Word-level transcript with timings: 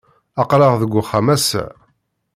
Aql-aɣ 0.41 0.73
deg 0.81 0.93
uxxam 1.01 1.27
ass-a. 1.35 1.63